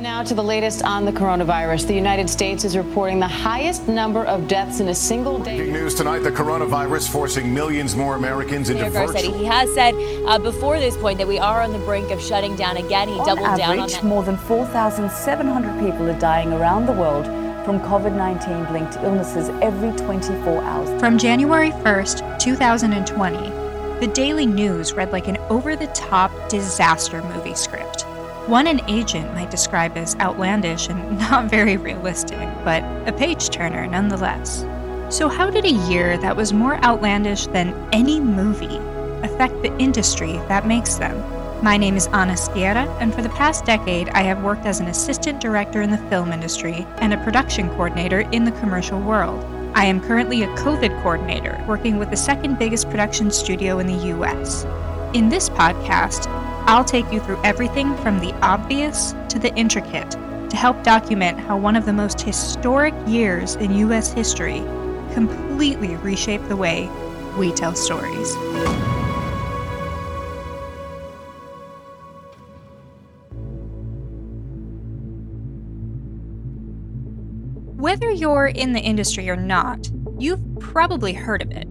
[0.00, 1.86] And now to the latest on the coronavirus.
[1.86, 5.58] The United States is reporting the highest number of deaths in a single day.
[5.58, 9.34] Breaking news tonight: the coronavirus forcing millions more Americans into Mayor virtual.
[9.34, 9.94] Garcetti, he has said
[10.24, 13.08] uh, before this point that we are on the brink of shutting down again.
[13.08, 14.02] He On doubled average, down on that.
[14.02, 17.26] more than 4,700 people are dying around the world
[17.66, 20.98] from COVID 19 linked illnesses every 24 hours.
[20.98, 23.36] From January 1st, 2020,
[24.00, 27.99] the Daily News read like an over the top disaster movie script.
[28.50, 33.86] One an agent might describe as outlandish and not very realistic, but a page turner
[33.86, 34.66] nonetheless.
[35.08, 38.78] So, how did a year that was more outlandish than any movie
[39.22, 41.16] affect the industry that makes them?
[41.62, 44.88] My name is Anna Schiera, and for the past decade, I have worked as an
[44.88, 49.44] assistant director in the film industry and a production coordinator in the commercial world.
[49.76, 54.08] I am currently a COVID coordinator, working with the second biggest production studio in the
[54.18, 54.64] US.
[55.14, 56.26] In this podcast,
[56.70, 61.58] I'll take you through everything from the obvious to the intricate to help document how
[61.58, 64.62] one of the most historic years in US history
[65.12, 66.88] completely reshaped the way
[67.36, 68.36] we tell stories.
[77.74, 81.66] Whether you're in the industry or not, you've probably heard of it.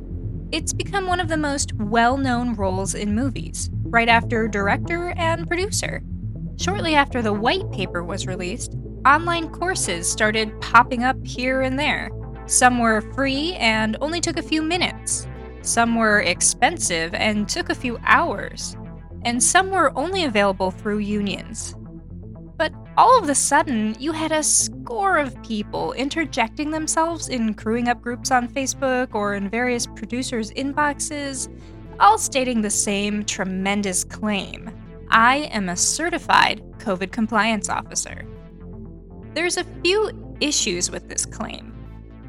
[0.52, 5.47] It's become one of the most well known roles in movies, right after director and
[5.47, 6.01] producer.
[6.57, 12.09] Shortly after the white paper was released, online courses started popping up here and there.
[12.45, 15.27] Some were free and only took a few minutes.
[15.61, 18.75] Some were expensive and took a few hours.
[19.25, 21.75] And some were only available through unions.
[22.57, 27.87] But all of a sudden, you had a score of people interjecting themselves in crewing
[27.87, 31.47] up groups on Facebook or in various producers' inboxes,
[32.00, 34.72] all stating the same tremendous claim
[35.11, 38.25] I am a certified COVID compliance officer.
[39.33, 41.73] There's a few issues with this claim,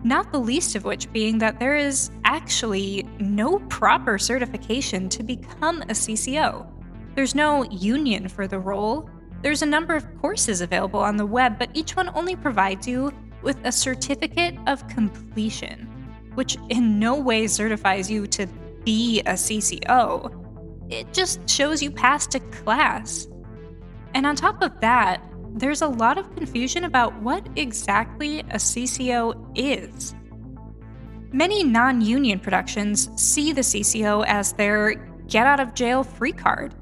[0.03, 5.83] not the least of which being that there is actually no proper certification to become
[5.83, 6.67] a CCO.
[7.14, 9.11] There's no union for the role,
[9.42, 13.13] there's a number of courses available on the web, but each one only provides you
[13.42, 15.86] with a certificate of completion,
[16.35, 18.47] which in no way certifies you to
[18.90, 20.34] be a CCO.
[20.90, 23.28] It just shows you passed a class.
[24.14, 25.23] And on top of that,
[25.55, 30.17] there's a lot of confusion about what exactly a CCO is.
[31.33, 34.95] Many non union productions see the CCO as their
[35.29, 36.74] get out of jail free card.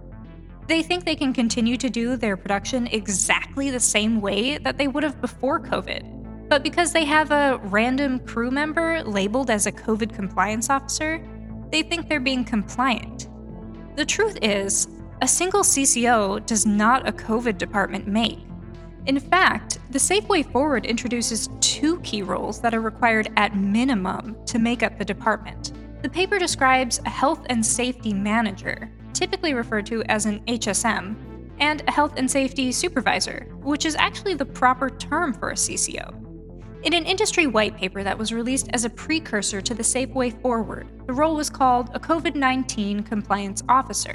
[0.66, 4.88] They think they can continue to do their production exactly the same way that they
[4.88, 6.48] would have before COVID.
[6.48, 11.22] But because they have a random crew member labeled as a COVID compliance officer,
[11.70, 13.28] they think they're being compliant.
[13.96, 14.88] The truth is,
[15.20, 18.38] a single CCO does not a COVID department make.
[19.06, 24.36] In fact, the Safe Way Forward introduces two key roles that are required at minimum
[24.46, 25.72] to make up the department.
[26.02, 31.16] The paper describes a health and safety manager, typically referred to as an HSM,
[31.58, 36.27] and a health and safety supervisor, which is actually the proper term for a CCO.
[36.84, 40.30] In an industry white paper that was released as a precursor to the Safe Way
[40.30, 44.14] Forward, the role was called a COVID 19 compliance officer.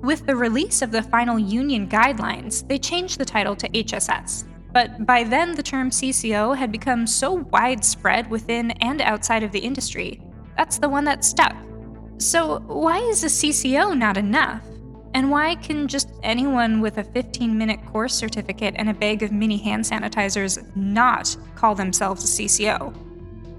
[0.00, 4.44] With the release of the final union guidelines, they changed the title to HSS.
[4.72, 9.58] But by then, the term CCO had become so widespread within and outside of the
[9.58, 10.22] industry,
[10.56, 11.56] that's the one that stuck.
[12.18, 14.62] So, why is a CCO not enough?
[15.14, 19.32] And why can just anyone with a 15 minute course certificate and a bag of
[19.32, 22.94] mini hand sanitizers not call themselves a CCO?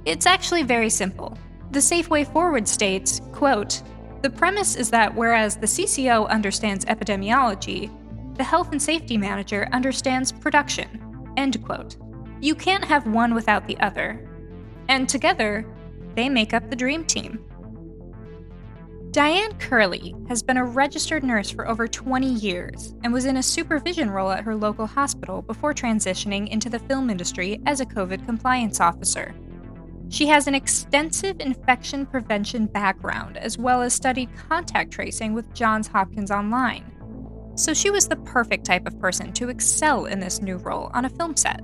[0.05, 1.37] It's actually very simple.
[1.71, 3.81] The Safe Way Forward states, quote,
[4.21, 7.89] the premise is that whereas the CCO understands epidemiology,
[8.35, 11.31] the health and safety manager understands production.
[11.37, 11.95] End quote.
[12.41, 14.27] You can't have one without the other.
[14.87, 15.65] And together,
[16.15, 17.45] they make up the dream team.
[19.11, 23.43] Diane Curley has been a registered nurse for over 20 years and was in a
[23.43, 28.23] supervision role at her local hospital before transitioning into the film industry as a COVID
[28.27, 29.33] compliance officer.
[30.09, 35.87] She has an extensive infection prevention background as well as studied contact tracing with Johns
[35.87, 36.85] Hopkins Online.
[37.55, 41.05] So she was the perfect type of person to excel in this new role on
[41.05, 41.61] a film set.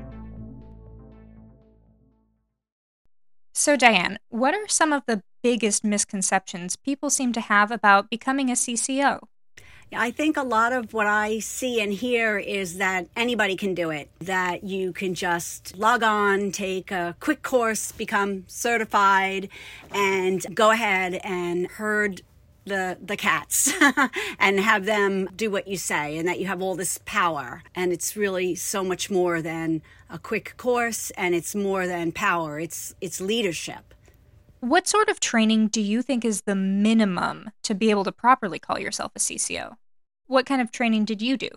[3.54, 8.50] So, Diane, what are some of the biggest misconceptions people seem to have about becoming
[8.50, 9.20] a CCO?
[9.94, 13.92] I think a lot of what I see and hear is that anybody can do
[13.92, 19.50] it, that you can just log on, take a quick course, become certified,
[19.92, 22.24] and go ahead and herd
[22.66, 23.72] the the cats
[24.40, 27.62] and have them do what you say and that you have all this power.
[27.76, 32.60] And it's really so much more than a quick course and it's more than power.
[32.60, 33.95] It's it's leadership
[34.60, 38.58] What sort of training do you think is the minimum to be able to properly
[38.58, 39.76] call yourself a CCO?
[40.28, 41.50] What kind of training did you do?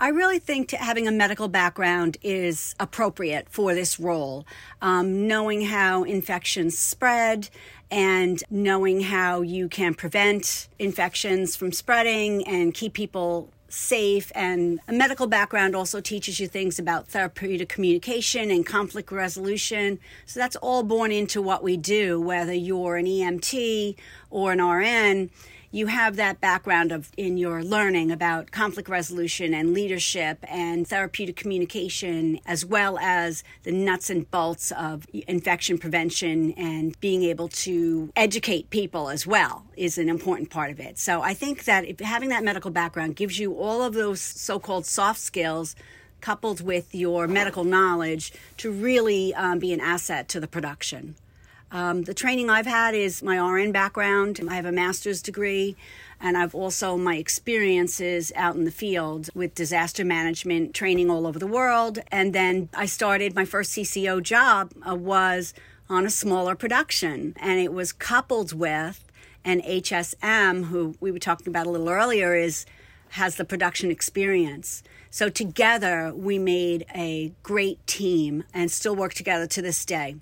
[0.00, 4.46] I really think having a medical background is appropriate for this role.
[4.80, 7.48] Um, knowing how infections spread
[7.90, 14.30] and knowing how you can prevent infections from spreading and keep people safe.
[14.34, 19.98] And a medical background also teaches you things about therapeutic communication and conflict resolution.
[20.26, 23.96] So that's all born into what we do, whether you're an EMT
[24.30, 25.30] or an RN
[25.74, 31.34] you have that background of in your learning about conflict resolution and leadership and therapeutic
[31.34, 38.12] communication as well as the nuts and bolts of infection prevention and being able to
[38.14, 40.98] educate people as well is an important part of it.
[40.98, 44.84] So i think that if, having that medical background gives you all of those so-called
[44.84, 45.74] soft skills
[46.20, 51.16] coupled with your medical knowledge to really um, be an asset to the production
[51.72, 54.38] um, the training I've had is my RN background.
[54.46, 55.74] I have a master's degree,
[56.20, 61.38] and I've also my experiences out in the field with disaster management training all over
[61.38, 61.98] the world.
[62.12, 65.54] And then I started my first CCO job uh, was
[65.88, 69.02] on a smaller production, and it was coupled with
[69.42, 72.66] an HSM who we were talking about a little earlier is
[73.10, 74.82] has the production experience.
[75.10, 80.16] So together we made a great team and still work together to this day.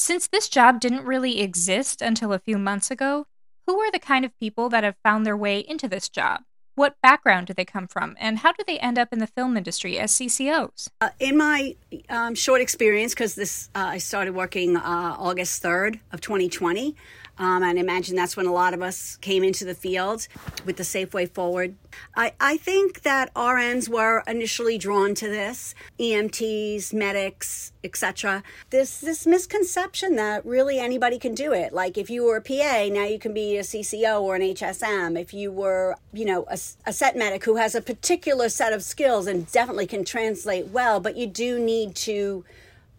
[0.00, 3.26] Since this job didn't really exist until a few months ago,
[3.66, 6.40] who are the kind of people that have found their way into this job?
[6.74, 9.58] What background do they come from, and how do they end up in the film
[9.58, 10.88] industry as CCOs?
[11.02, 11.76] Uh, in my
[12.08, 16.96] um, short experience, because this uh, I started working uh, August third of 2020,
[17.40, 20.28] um, and I imagine that's when a lot of us came into the field
[20.66, 21.74] with the Safe Way Forward.
[22.14, 28.42] I, I think that RNs were initially drawn to this, EMTs, medics, etc.
[28.68, 31.72] This this misconception that really anybody can do it.
[31.72, 35.18] Like if you were a PA, now you can be a CCO or an HSM.
[35.18, 38.82] If you were, you know, a, a set medic who has a particular set of
[38.82, 42.44] skills and definitely can translate well, but you do need to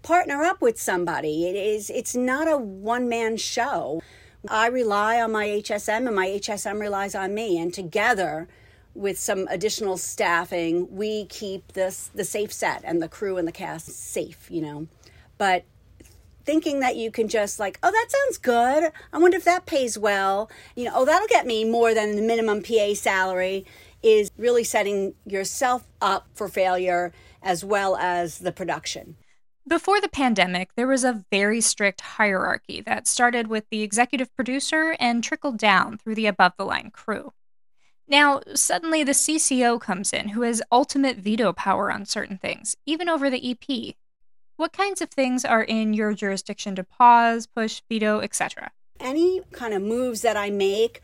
[0.01, 1.47] partner up with somebody.
[1.47, 4.01] It is it's not a one man show.
[4.49, 7.59] I rely on my HSM and my HSM relies on me.
[7.59, 8.47] And together,
[8.93, 13.51] with some additional staffing, we keep this the safe set and the crew and the
[13.51, 14.87] cast safe, you know.
[15.37, 15.65] But
[16.43, 18.91] thinking that you can just like, oh, that sounds good.
[19.13, 20.49] I wonder if that pays well.
[20.75, 23.65] You know, oh, that'll get me more than the minimum PA salary
[24.01, 27.13] is really setting yourself up for failure
[27.43, 29.15] as well as the production.
[29.67, 34.95] Before the pandemic, there was a very strict hierarchy that started with the executive producer
[34.99, 37.33] and trickled down through the above the line crew.
[38.07, 43.07] Now, suddenly the CCO comes in who has ultimate veto power on certain things, even
[43.07, 43.95] over the EP.
[44.57, 48.71] What kinds of things are in your jurisdiction to pause, push, veto, etc.?
[48.99, 51.01] Any kind of moves that I make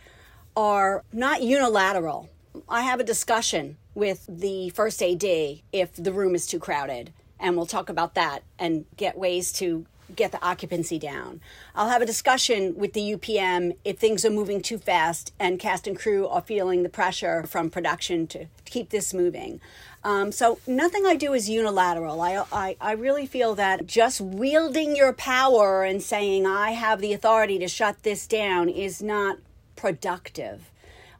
[0.55, 2.29] are not unilateral.
[2.67, 7.55] I have a discussion with the first AD if the room is too crowded and
[7.55, 9.85] we'll talk about that and get ways to
[10.15, 11.41] get the occupancy down.
[11.75, 15.87] I'll have a discussion with the UPM if things are moving too fast and cast
[15.87, 19.61] and crew are feeling the pressure from production to, keep this moving.
[20.03, 22.21] Um, so nothing I do is unilateral.
[22.21, 27.13] I, I, I really feel that just wielding your power and saying I have the
[27.13, 29.37] authority to shut this down is not
[29.75, 30.69] productive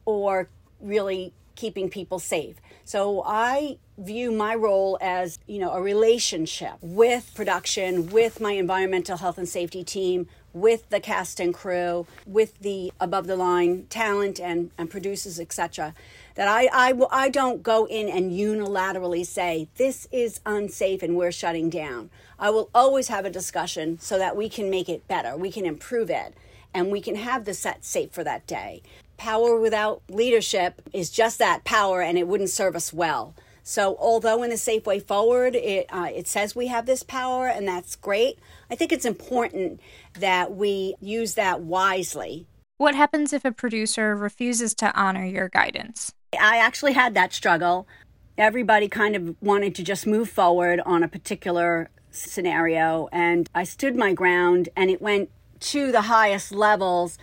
[0.05, 0.49] or
[0.79, 2.57] really keeping people safe.
[2.83, 9.17] So I view my role as, you know, a relationship with production, with my environmental
[9.17, 14.39] health and safety team, with the cast and crew, with the above the line talent
[14.39, 15.93] and, and producers, etc.
[16.35, 21.31] That I, I, I don't go in and unilaterally say, this is unsafe and we're
[21.31, 22.09] shutting down.
[22.39, 25.65] I will always have a discussion so that we can make it better, we can
[25.65, 26.35] improve it,
[26.73, 28.81] and we can have the set safe for that day.
[29.17, 33.33] Power without leadership is just that power and it wouldn't serve us well.
[33.67, 37.49] So, although in the Safe Way Forward it, uh, it says we have this power
[37.49, 38.39] and that's great,
[38.71, 39.81] I think it's important
[40.17, 42.47] that we use that wisely.
[42.77, 46.13] What happens if a producer refuses to honor your guidance?
[46.39, 47.89] I actually had that struggle.
[48.37, 53.97] Everybody kind of wanted to just move forward on a particular scenario, and I stood
[53.97, 57.17] my ground, and it went to the highest levels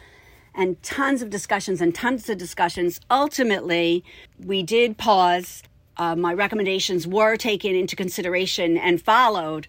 [0.54, 3.00] and tons of discussions and tons of discussions.
[3.10, 4.04] Ultimately,
[4.38, 5.62] we did pause
[5.96, 9.66] uh, my recommendations were taken into consideration and followed,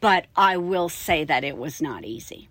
[0.00, 2.48] but I will say that it was not easy.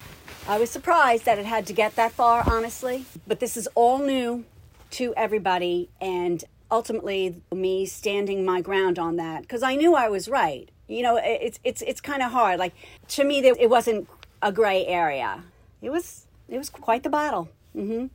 [0.48, 4.00] I was surprised that it had to get that far, honestly, but this is all
[4.00, 4.44] new
[4.92, 10.27] to everybody, and ultimately, me standing my ground on that because I knew I was
[10.27, 10.70] right.
[10.88, 12.60] You know, it's it's it's kind of hard.
[12.60, 12.74] Like
[13.10, 14.08] to me, it wasn't
[14.42, 15.44] a gray area.
[15.82, 17.50] It was it was quite the battle.
[17.75, 18.08] Mm-hmm.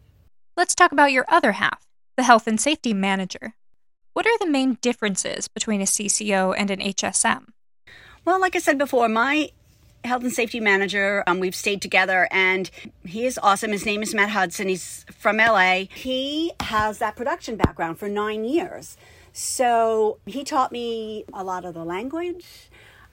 [0.57, 1.87] Let's talk about your other half,
[2.17, 3.55] the health and safety manager.
[4.19, 7.51] What are the main differences between a CCO and an HSM?
[8.25, 9.53] Well, like I said before, my
[10.03, 12.69] health and safety manager, um, we've stayed together and
[13.05, 13.71] he is awesome.
[13.71, 14.67] His name is Matt Hudson.
[14.67, 15.85] He's from LA.
[15.95, 18.97] He has that production background for nine years.
[19.33, 22.45] So he taught me a lot of the language,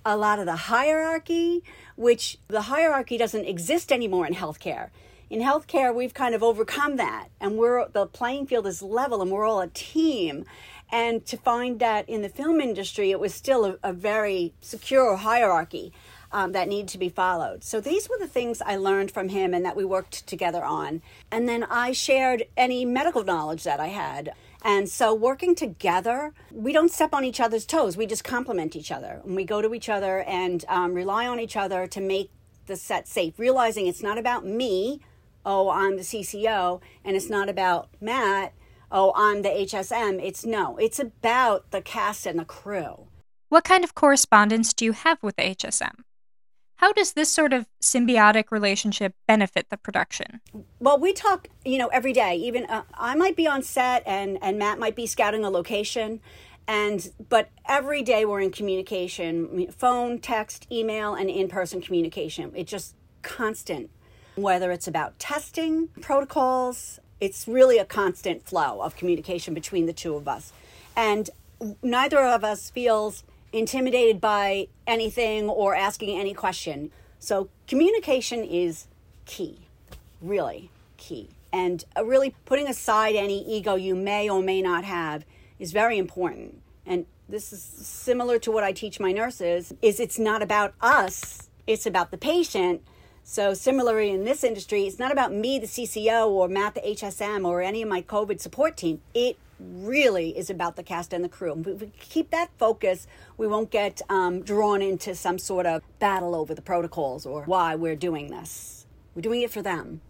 [0.03, 1.61] a lot of the hierarchy,
[1.95, 4.89] which the hierarchy doesn't exist anymore in healthcare.
[5.29, 9.31] In healthcare, we've kind of overcome that, and we're the playing field is level, and
[9.31, 10.45] we're all a team.
[10.91, 15.15] And to find that in the film industry, it was still a, a very secure
[15.15, 15.91] hierarchy
[16.31, 17.63] um, that needed to be followed.
[17.63, 21.01] So these were the things I learned from him and that we worked together on.
[21.31, 24.33] And then I shared any medical knowledge that I had.
[24.61, 27.95] And so working together, we don't step on each other's toes.
[27.95, 29.21] We just complement each other.
[29.23, 32.31] And we go to each other and um, rely on each other to make
[32.65, 34.99] the set safe, realizing it's not about me,
[35.45, 38.53] oh, I'm the CCO, and it's not about Matt,
[38.91, 40.23] oh, I'm the HSM.
[40.23, 43.07] It's no, it's about the cast and the crew.
[43.49, 46.03] What kind of correspondence do you have with the HSM?
[46.77, 50.41] How does this sort of symbiotic relationship benefit the production?
[50.79, 52.35] Well, we talk, you know, every day.
[52.35, 56.19] Even uh, I might be on set and and Matt might be scouting a location
[56.67, 62.51] and but every day we're in communication, phone, text, email and in-person communication.
[62.55, 63.89] It's just constant.
[64.35, 70.15] Whether it's about testing, protocols, it's really a constant flow of communication between the two
[70.15, 70.51] of us.
[70.95, 71.29] And
[71.81, 76.91] neither of us feels intimidated by anything or asking any question.
[77.19, 78.87] So communication is
[79.25, 79.59] key,
[80.21, 81.29] really key.
[81.53, 85.25] And uh, really putting aside any ego you may or may not have
[85.57, 86.61] is very important.
[86.85, 91.49] And this is similar to what I teach my nurses is it's not about us,
[91.65, 92.81] it's about the patient.
[93.27, 97.43] So similarly in this industry, it's not about me, the CCO, or Matt, the HSM,
[97.43, 99.01] or any of my COVID support team.
[99.15, 101.63] It really is about the cast and the crew.
[101.65, 106.35] If we keep that focus, we won't get um, drawn into some sort of battle
[106.35, 108.85] over the protocols or why we're doing this.
[109.15, 110.01] We're doing it for them.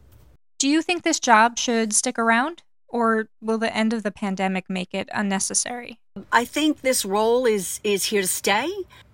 [0.58, 2.64] Do you think this job should stick around?
[2.90, 6.00] Or will the end of the pandemic make it unnecessary?
[6.34, 8.70] I think this role is, is here to stay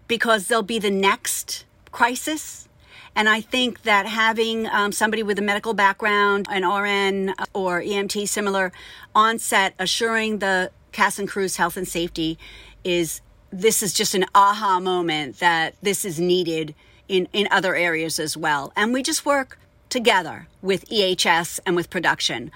[0.08, 2.68] because there'll be the next crisis
[3.16, 8.28] and I think that having um, somebody with a medical background, an RN or EMT
[8.28, 8.72] similar
[9.14, 12.38] on set, assuring the cast and crew's health and safety
[12.84, 16.74] is this is just an aha moment that this is needed
[17.08, 18.72] in, in other areas as well.
[18.76, 22.50] And we just work together with EHS and with production.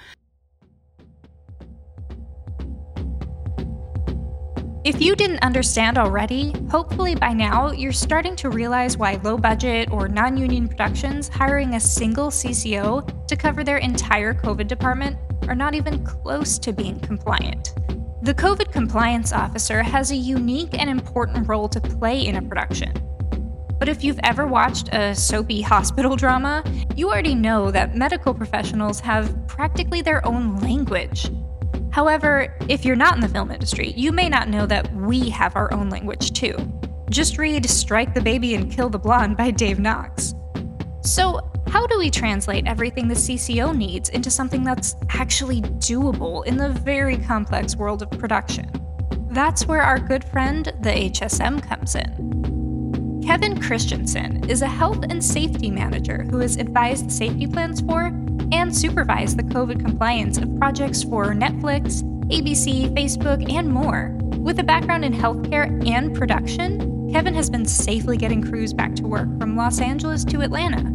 [4.86, 9.90] If you didn't understand already, hopefully by now you're starting to realize why low budget
[9.90, 15.56] or non union productions hiring a single CCO to cover their entire COVID department are
[15.56, 17.74] not even close to being compliant.
[18.22, 22.94] The COVID compliance officer has a unique and important role to play in a production.
[23.80, 26.64] But if you've ever watched a soapy hospital drama,
[26.96, 31.32] you already know that medical professionals have practically their own language
[31.96, 35.56] However, if you're not in the film industry, you may not know that we have
[35.56, 36.54] our own language too.
[37.10, 40.34] Just read Strike the Baby and Kill the Blonde by Dave Knox.
[41.04, 46.58] So, how do we translate everything the CCO needs into something that's actually doable in
[46.58, 48.70] the very complex world of production?
[49.30, 53.22] That's where our good friend, the HSM, comes in.
[53.26, 58.12] Kevin Christensen is a health and safety manager who has advised safety plans for
[58.52, 64.16] and supervise the COVID compliance of projects for Netflix, ABC, Facebook, and more.
[64.38, 69.04] With a background in healthcare and production, Kevin has been safely getting crews back to
[69.04, 70.92] work from Los Angeles to Atlanta.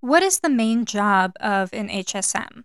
[0.00, 2.64] What is the main job of an HSM?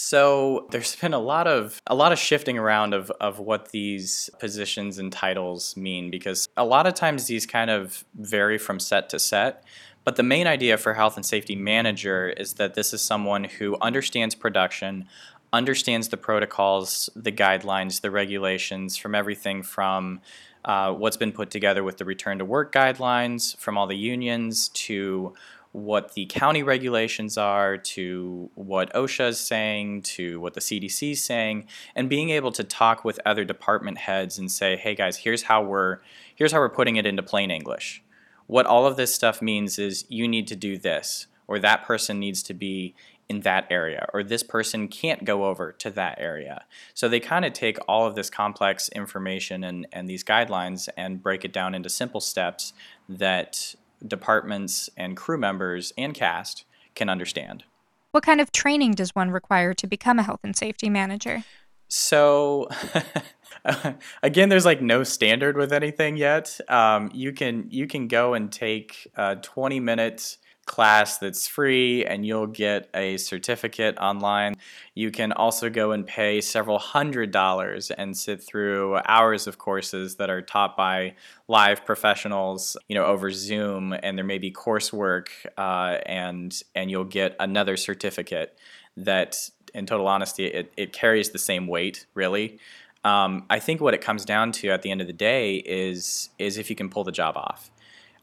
[0.00, 4.30] So there's been a lot of a lot of shifting around of, of what these
[4.38, 9.08] positions and titles mean because a lot of times these kind of vary from set
[9.08, 9.64] to set.
[10.08, 13.76] But the main idea for health and safety manager is that this is someone who
[13.82, 15.04] understands production,
[15.52, 20.22] understands the protocols, the guidelines, the regulations from everything from
[20.64, 24.70] uh, what's been put together with the return to work guidelines from all the unions
[24.70, 25.34] to
[25.72, 31.22] what the county regulations are, to what OSHA is saying, to what the CDC is
[31.22, 35.42] saying, and being able to talk with other department heads and say, "Hey guys, here's
[35.42, 35.98] how we're
[36.34, 38.02] here's how we're putting it into plain English."
[38.48, 42.18] What all of this stuff means is you need to do this, or that person
[42.18, 42.94] needs to be
[43.28, 46.64] in that area, or this person can't go over to that area.
[46.94, 51.22] So they kind of take all of this complex information and, and these guidelines and
[51.22, 52.72] break it down into simple steps
[53.06, 53.74] that
[54.06, 56.64] departments and crew members and cast
[56.94, 57.64] can understand.
[58.12, 61.44] What kind of training does one require to become a health and safety manager?
[61.88, 62.68] So,
[64.22, 66.58] again, there's like no standard with anything yet.
[66.68, 70.38] Um, you can you can go and take a 20 minute
[70.68, 74.54] class that's free and you'll get a certificate online.
[74.94, 80.16] You can also go and pay several hundred dollars and sit through hours of courses
[80.16, 81.16] that are taught by
[81.48, 87.04] live professionals, you know, over Zoom, and there may be coursework, uh, and and you'll
[87.04, 88.56] get another certificate
[88.96, 92.58] that in total honesty, it, it carries the same weight, really.
[93.04, 96.30] Um, I think what it comes down to at the end of the day is
[96.38, 97.70] is if you can pull the job off.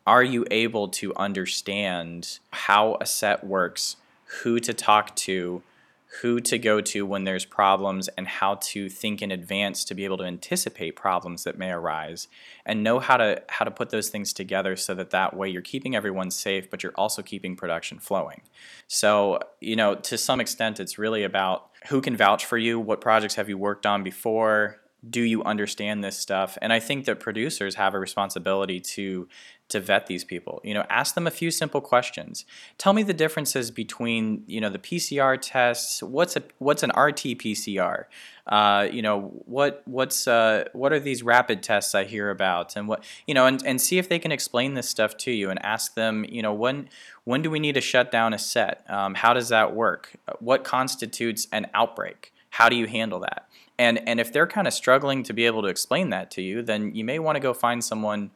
[0.05, 3.95] Are you able to understand how a set works,
[4.43, 5.63] who to talk to,
[6.21, 10.05] who to go to when there's problems and how to think in advance to be
[10.05, 12.27] able to anticipate problems that may arise
[12.65, 15.61] and know how to how to put those things together so that that way you're
[15.61, 18.41] keeping everyone safe but you're also keeping production flowing.
[18.87, 23.01] So you know to some extent it's really about who can vouch for you what
[23.01, 26.57] projects have you worked on before do you understand this stuff?
[26.61, 29.27] And i think that producers have a responsibility to
[29.69, 30.61] to vet these people.
[30.63, 32.45] You know ask them a few simple questions.
[32.77, 36.01] Tell me the differences between you know the pcr tests.
[36.01, 38.05] What's a what's an rt pcr
[38.47, 42.75] uh, you know what what's uh, what are these rapid tests i hear about?
[42.75, 45.49] And what you know and, and see if they can explain this stuff to you
[45.49, 46.89] and ask them you know when
[47.23, 48.85] when do we need to shut down a set?
[48.87, 50.13] Um, how does that work?
[50.39, 52.33] What constitutes an outbreak?
[52.51, 53.47] How do you handle that?
[53.79, 56.61] And and if they're kind of struggling to be able to explain that to you
[56.61, 58.29] then you may want to go find someone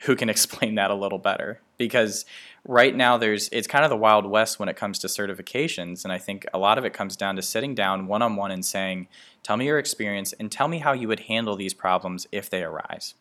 [0.00, 1.60] who can explain that a little better.
[1.78, 2.24] Because
[2.66, 6.12] right now there's it's kind of the wild west when it comes to certifications and
[6.12, 9.08] i think a lot of it comes down to sitting down one-on-one and saying
[9.42, 12.62] tell me your experience and tell me how you would handle these problems if they
[12.62, 13.14] arise.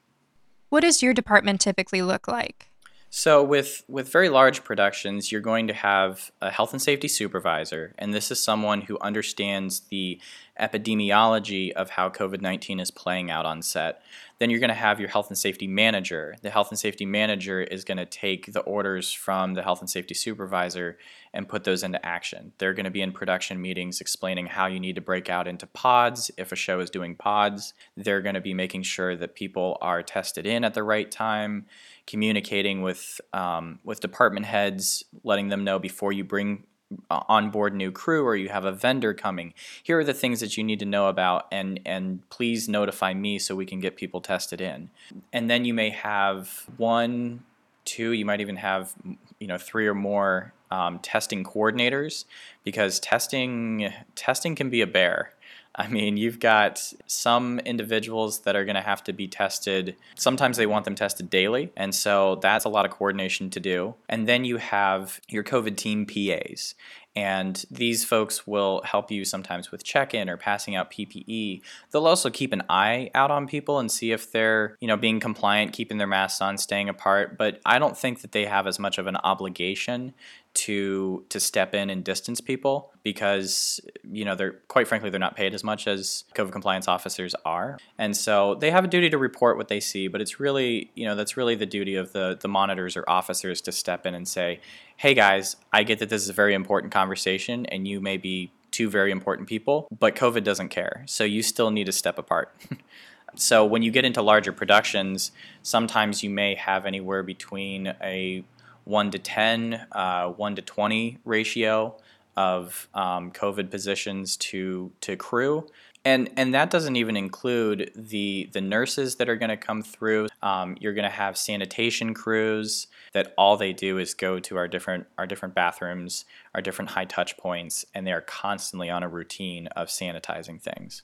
[0.69, 2.69] What does your department typically look like?
[3.09, 7.95] So with with very large productions, you're going to have a health and safety supervisor,
[7.97, 10.19] and this is someone who understands the
[10.59, 14.01] epidemiology of how COVID-19 is playing out on set.
[14.39, 16.35] Then you're going to have your health and safety manager.
[16.41, 19.89] The health and safety manager is going to take the orders from the health and
[19.89, 20.97] safety supervisor
[21.33, 22.53] and put those into action.
[22.57, 25.67] They're going to be in production meetings explaining how you need to break out into
[25.67, 27.73] pods if a show is doing pods.
[27.97, 31.65] They're going to be making sure that people are tested in at the right time,
[32.07, 36.63] communicating with um, with department heads, letting them know before you bring
[37.11, 40.63] onboard new crew or you have a vendor coming here are the things that you
[40.63, 44.61] need to know about and and please notify me so we can get people tested
[44.61, 44.89] in.
[45.31, 47.43] And then you may have one
[47.85, 48.93] two you might even have
[49.39, 52.25] you know three or more um, testing coordinators
[52.63, 55.33] because testing testing can be a bear
[55.75, 59.95] I mean, you've got some individuals that are going to have to be tested.
[60.15, 63.95] Sometimes they want them tested daily, and so that's a lot of coordination to do.
[64.09, 66.75] And then you have your COVID team PAs.
[67.15, 71.61] And these folks will help you sometimes with check-in or passing out PPE.
[71.91, 75.19] They'll also keep an eye out on people and see if they're, you know, being
[75.19, 77.37] compliant, keeping their masks on, staying apart.
[77.37, 80.13] But I don't think that they have as much of an obligation
[80.53, 85.35] to to step in and distance people because you know they're quite frankly they're not
[85.35, 89.17] paid as much as COVID compliance officers are, and so they have a duty to
[89.17, 90.07] report what they see.
[90.07, 93.61] But it's really you know that's really the duty of the the monitors or officers
[93.61, 94.59] to step in and say,
[94.97, 98.51] hey guys, I get that this is a very important conversation, and you may be
[98.71, 102.55] two very important people, but COVID doesn't care, so you still need to step apart.
[103.35, 105.31] so when you get into larger productions,
[105.61, 108.43] sometimes you may have anywhere between a
[108.89, 111.95] 1 to 10, uh, 1 to 20 ratio
[112.35, 115.67] of um, COVID positions to, to crew.
[116.05, 120.27] And, and that doesn't even include the, the nurses that are going to come through.
[120.41, 124.67] Um, you're going to have sanitation crews that all they do is go to our
[124.67, 126.25] different, our different bathrooms,
[126.55, 131.03] our different high touch points, and they are constantly on a routine of sanitizing things.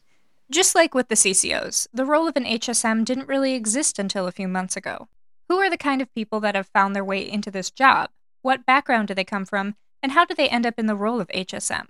[0.50, 4.32] Just like with the CCOs, the role of an HSM didn't really exist until a
[4.32, 5.08] few months ago.
[5.48, 8.10] Who are the kind of people that have found their way into this job?
[8.42, 9.76] What background do they come from?
[10.02, 11.90] And how do they end up in the role of HSM?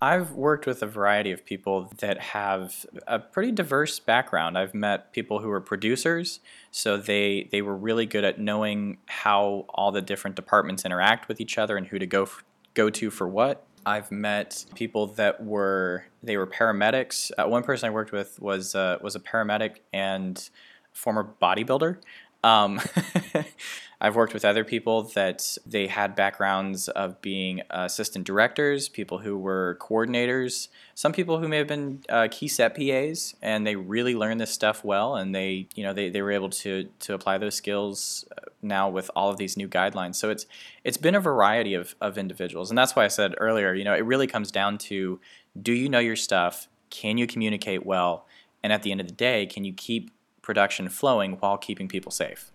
[0.00, 4.56] I've worked with a variety of people that have a pretty diverse background.
[4.56, 6.38] I've met people who are producers,
[6.70, 11.40] so they they were really good at knowing how all the different departments interact with
[11.40, 13.66] each other and who to go f- go to for what.
[13.84, 17.32] I've met people that were they were paramedics.
[17.36, 20.48] Uh, one person I worked with was uh, was a paramedic and
[20.92, 21.98] former bodybuilder.
[22.44, 22.80] Um,
[24.00, 29.36] I've worked with other people that they had backgrounds of being assistant directors, people who
[29.36, 34.14] were coordinators, some people who may have been uh, key set PAs, and they really
[34.14, 37.38] learned this stuff well, and they, you know, they, they were able to to apply
[37.38, 40.14] those skills uh, now with all of these new guidelines.
[40.14, 40.46] So it's
[40.84, 43.94] it's been a variety of, of individuals, and that's why I said earlier, you know,
[43.94, 45.18] it really comes down to
[45.60, 46.68] do you know your stuff?
[46.90, 48.26] Can you communicate well?
[48.62, 50.10] And at the end of the day, can you keep
[50.48, 52.50] production flowing while keeping people safe?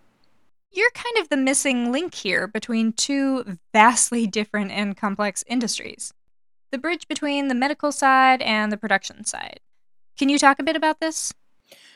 [0.72, 6.12] You're kind of the missing link here between two vastly different and complex industries
[6.72, 9.60] the bridge between the medical side and the production side.
[10.18, 11.32] Can you talk a bit about this?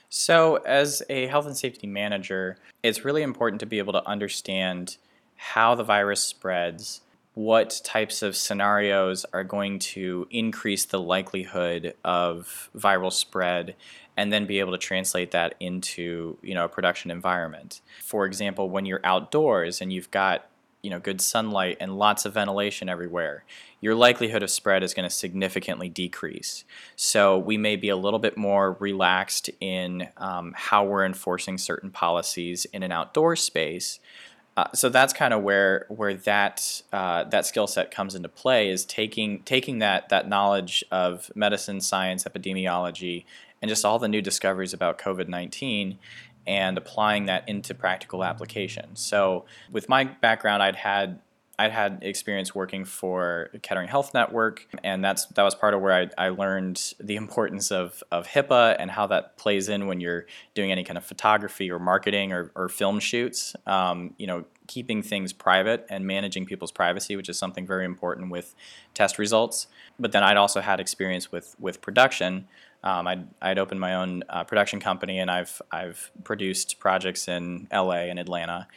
[0.08, 4.98] So, as a health and safety manager, it's really important to be able to understand
[5.36, 7.02] how the virus spreads,
[7.34, 13.76] what types of scenarios are going to increase the likelihood of viral spread,
[14.18, 17.82] and then be able to translate that into you know a production environment.
[18.04, 20.50] For example, when you're outdoors and you've got
[20.82, 23.46] you know good sunlight and lots of ventilation everywhere,
[23.80, 26.66] your likelihood of spread is going to significantly decrease.
[26.96, 31.92] So we may be a little bit more relaxed in um, how we're enforcing certain
[31.92, 34.00] policies in an outdoor space.
[34.58, 38.70] Uh, so that's kind of where where that uh, that skill set comes into play
[38.70, 43.24] is taking taking that that knowledge of medicine, science, epidemiology,
[43.62, 45.98] and just all the new discoveries about COVID 19
[46.46, 48.96] and applying that into practical application.
[48.96, 51.20] So, with my background, I'd had
[51.60, 55.94] I'd had experience working for Kettering Health Network, and that's that was part of where
[55.94, 60.28] I, I learned the importance of, of HIPAA and how that plays in when you're
[60.54, 63.56] doing any kind of photography or marketing or, or film shoots.
[63.66, 68.30] Um, you know, keeping things private and managing people's privacy, which is something very important
[68.30, 68.54] with
[68.94, 69.66] test results.
[70.00, 72.48] But then I'd also had experience with with production.
[72.88, 77.68] Um, I'd, I'd opened my own uh, production company, and I've I've produced projects in
[77.72, 78.68] LA and Atlanta.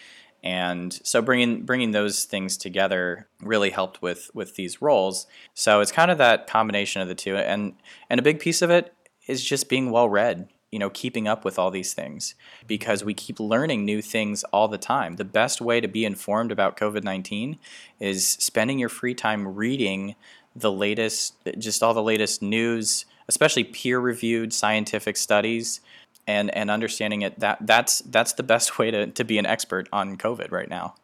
[0.42, 5.29] And so bringing bringing those things together really helped with with these roles.
[5.55, 7.37] So it's kind of that combination of the two.
[7.37, 7.75] And
[8.09, 8.92] and a big piece of it
[9.29, 12.35] is just being well read you know keeping up with all these things
[12.66, 15.16] because we keep learning new things all the time.
[15.16, 17.59] The best way to be informed about covid-19
[18.01, 20.16] is spending your free time reading
[20.57, 25.80] the latest just all the latest news especially peer reviewed scientific studies
[26.26, 29.88] and and understanding it that that's that's the best way to, to be an expert
[29.92, 30.94] on COVID right now.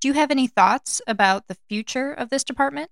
[0.00, 2.90] Do you have any thoughts about the future of this department?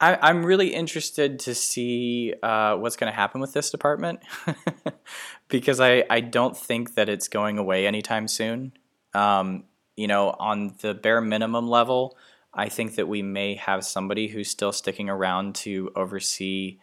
[0.00, 4.18] I, am really interested to see uh, what's going to happen with this department
[5.48, 8.72] because I, I don't think that it's going away anytime soon.
[9.14, 9.62] Um,
[9.94, 12.16] you know, on the bare minimum level,
[12.52, 16.80] I think that we may have somebody who's still sticking around to oversee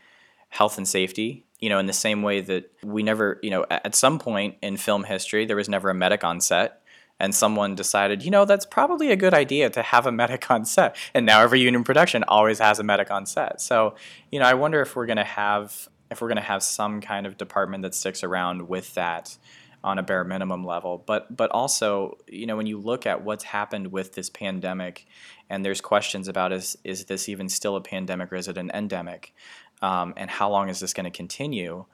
[0.49, 3.93] health and safety you know, in the same way that we never, you know, at
[3.93, 6.81] some point in film history, there was never a medic on set.
[7.21, 10.63] And someone decided, you know, that's probably a good idea to have a medic on
[10.63, 10.95] set.
[11.13, 13.59] And now every union production always has a medic on set.
[13.59, 13.95] So,
[14.31, 17.01] you know, I wonder if we're going to have if we're going to have some
[17.01, 19.37] kind of department that sticks around with that
[19.83, 21.03] on a bare minimum level.
[21.05, 25.05] But but also, you know, when you look at what's happened with this pandemic,
[25.49, 28.71] and there's questions about is is this even still a pandemic or is it an
[28.73, 29.33] endemic?
[29.81, 31.85] Um, and how long is this going to continue,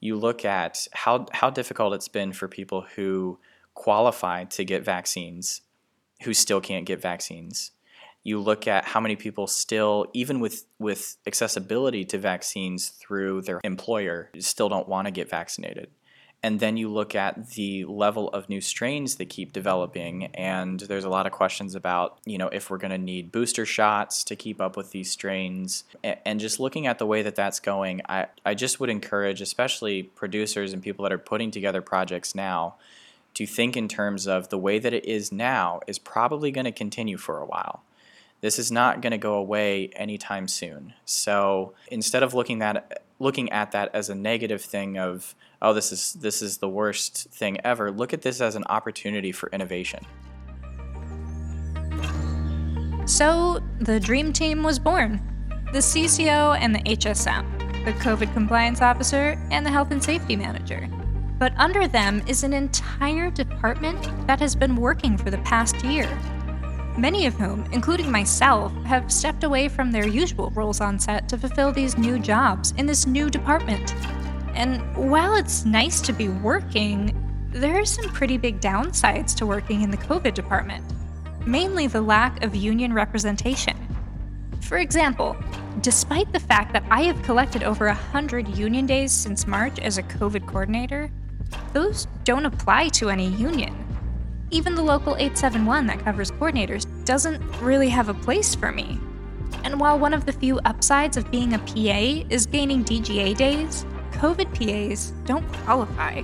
[0.00, 3.38] you look at how, how difficult it's been for people who
[3.74, 5.62] qualify to get vaccines
[6.22, 7.72] who still can't get vaccines.
[8.22, 13.60] You look at how many people still, even with, with accessibility to vaccines through their
[13.64, 15.88] employer, still don't want to get vaccinated
[16.42, 21.04] and then you look at the level of new strains that keep developing and there's
[21.04, 24.36] a lot of questions about you know if we're going to need booster shots to
[24.36, 25.84] keep up with these strains.
[26.02, 30.02] And just looking at the way that that's going I, I just would encourage especially
[30.02, 32.76] producers and people that are putting together projects now
[33.34, 36.72] to think in terms of the way that it is now is probably going to
[36.72, 37.82] continue for a while.
[38.40, 40.94] This is not going to go away anytime soon.
[41.04, 45.92] So instead of looking at looking at that as a negative thing of oh this
[45.92, 47.90] is this is the worst thing ever.
[47.90, 50.04] Look at this as an opportunity for innovation.
[53.06, 55.20] So the dream team was born.
[55.72, 60.88] The cco and the hsm the covid compliance officer and the health and safety manager.
[61.38, 66.06] But under them is an entire department that has been working for the past year.
[66.98, 71.38] Many of whom, including myself, have stepped away from their usual roles on set to
[71.38, 73.94] fulfill these new jobs in this new department.
[74.54, 77.16] And while it's nice to be working,
[77.50, 80.84] there are some pretty big downsides to working in the COVID department,
[81.46, 83.76] mainly the lack of union representation.
[84.60, 85.36] For example,
[85.80, 90.02] despite the fact that I have collected over 100 union days since March as a
[90.02, 91.10] COVID coordinator,
[91.72, 93.74] those don't apply to any union.
[94.52, 98.98] Even the local 871 that covers coordinators doesn't really have a place for me.
[99.64, 103.84] And while one of the few upsides of being a PA is gaining DGA days,
[104.20, 106.20] COVID PAs don't qualify.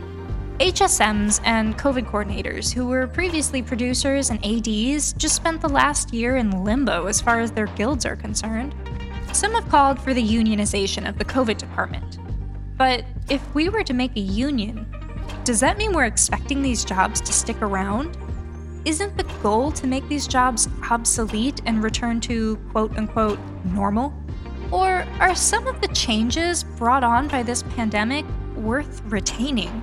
[0.59, 6.37] HSMs and COVID coordinators, who were previously producers and ADs, just spent the last year
[6.37, 8.75] in limbo as far as their guilds are concerned.
[9.33, 12.19] Some have called for the unionization of the COVID department.
[12.77, 14.87] But if we were to make a union,
[15.45, 18.19] does that mean we're expecting these jobs to stick around?
[18.85, 24.13] Isn't the goal to make these jobs obsolete and return to quote unquote normal?
[24.71, 28.25] Or are some of the changes brought on by this pandemic
[28.57, 29.83] worth retaining?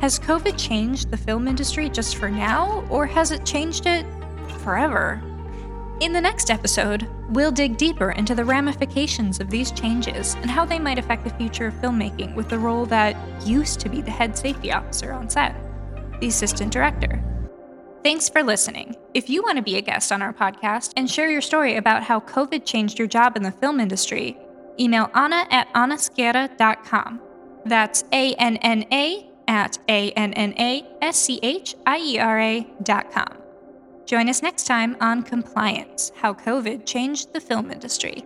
[0.00, 4.04] Has COVID changed the film industry just for now, or has it changed it
[4.62, 5.22] forever?
[6.00, 10.66] In the next episode, we'll dig deeper into the ramifications of these changes and how
[10.66, 14.10] they might affect the future of filmmaking with the role that used to be the
[14.10, 15.56] head safety officer on set,
[16.20, 17.22] the assistant director.
[18.02, 18.94] Thanks for listening.
[19.16, 22.02] If you want to be a guest on our podcast and share your story about
[22.02, 24.36] how COVID changed your job in the film industry,
[24.78, 27.22] email Anna at annaschiera.com.
[27.64, 32.18] That's A N N A at A N N A S C H I E
[32.18, 33.38] R A dot com.
[34.04, 38.22] Join us next time on Compliance How COVID Changed the Film Industry.